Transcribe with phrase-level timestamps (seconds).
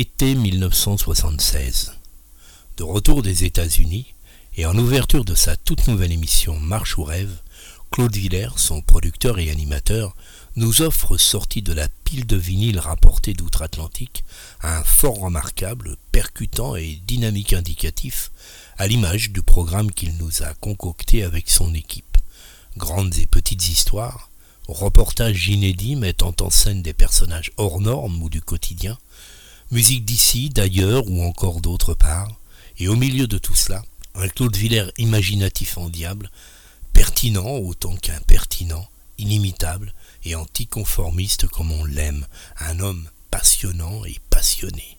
[0.00, 1.94] Été 1976.
[2.76, 4.14] De retour des États-Unis
[4.56, 7.40] et en ouverture de sa toute nouvelle émission Marche ou rêve,
[7.90, 10.14] Claude Villers, son producteur et animateur,
[10.54, 14.22] nous offre, sorti de la pile de vinyle rapportée d'outre-Atlantique,
[14.62, 18.30] un fort remarquable, percutant et dynamique indicatif,
[18.76, 22.18] à l'image du programme qu'il nous a concocté avec son équipe.
[22.76, 24.30] Grandes et petites histoires,
[24.68, 28.96] reportages inédits mettant en scène des personnages hors normes ou du quotidien,
[29.70, 32.28] musique d'ici, d'ailleurs ou encore d'autre part,
[32.78, 33.82] et au milieu de tout cela,
[34.14, 36.30] un Claude Villers imaginatif en diable,
[36.92, 39.92] pertinent autant qu'impertinent, inimitable
[40.24, 42.26] et anticonformiste comme on l'aime,
[42.58, 44.97] un homme passionnant et passionné.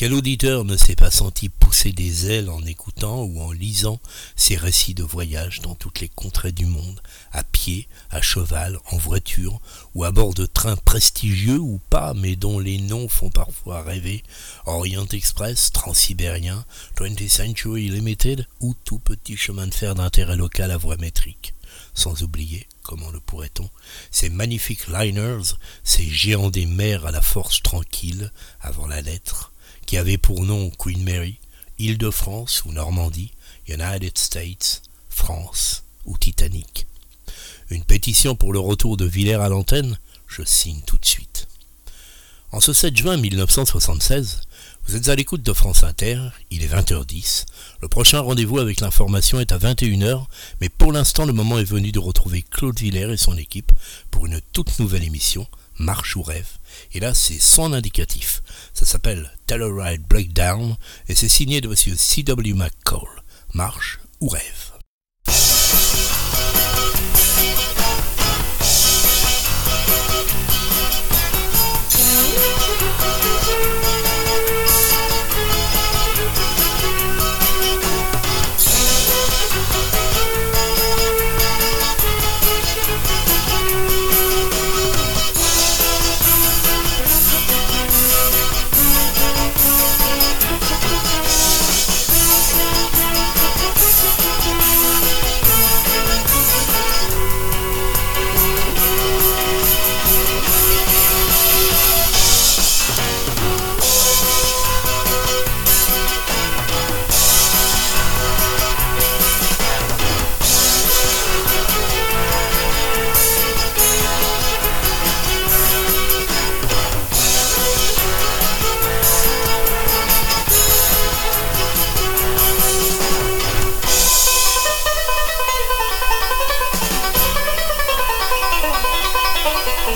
[0.00, 4.00] Quel auditeur ne s'est pas senti pousser des ailes en écoutant ou en lisant
[4.34, 8.96] ses récits de voyage dans toutes les contrées du monde, à pied, à cheval, en
[8.96, 9.60] voiture,
[9.94, 14.22] ou à bord de trains prestigieux ou pas, mais dont les noms font parfois rêver,
[14.64, 16.64] Orient Express, Transsibérien,
[16.96, 21.52] 20th Century Limited, ou tout petit chemin de fer d'intérêt local à voie métrique.
[21.92, 23.68] Sans oublier, comment le pourrait-on,
[24.10, 29.52] ces magnifiques liners, ces géants des mers à la force tranquille, avant la lettre,
[29.90, 31.40] qui avait pour nom Queen Mary,
[31.80, 33.32] Île-de-France ou Normandie,
[33.66, 36.86] United States, France ou Titanic.
[37.70, 41.48] Une pétition pour le retour de Villers à l'antenne Je signe tout de suite.
[42.52, 44.42] En ce 7 juin 1976,
[44.86, 46.20] vous êtes à l'écoute de France Inter,
[46.52, 47.46] il est 20h10.
[47.82, 50.24] Le prochain rendez-vous avec l'information est à 21h,
[50.60, 53.72] mais pour l'instant le moment est venu de retrouver Claude Villers et son équipe
[54.12, 55.48] pour une toute nouvelle émission,
[55.80, 56.46] Marche ou rêve.
[56.92, 58.40] Et là c'est son indicatif.
[58.72, 60.76] Ça s'appelle Telluride Breakdown
[61.08, 61.74] et c'est signé de M.
[61.74, 62.54] C.W.
[62.54, 63.08] McCall.
[63.52, 64.79] Marche ou rêve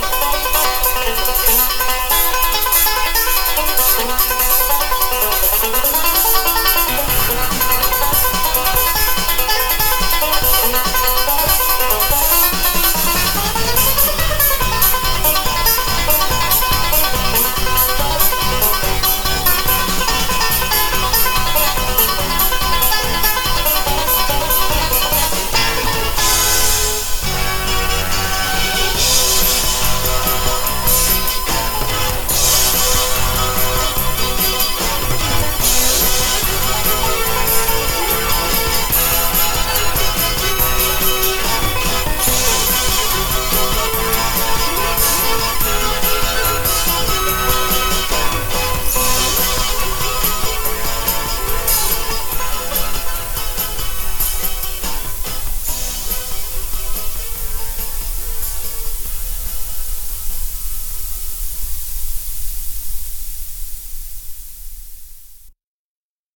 [0.00, 0.23] Bye.